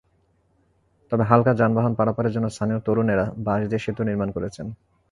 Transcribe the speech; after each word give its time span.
তবে 1.11 1.23
হালকা 1.23 1.51
যানবাহন 1.53 1.93
পারাপারের 1.95 2.33
জন্য 2.35 2.47
স্থানীয় 2.49 2.79
তরুণেরা 2.79 3.25
বাঁশ 3.45 3.61
দিয়ে 3.67 3.83
সেতু 3.85 4.01
নির্মাণ 4.03 4.29
করেছেন। 4.31 4.65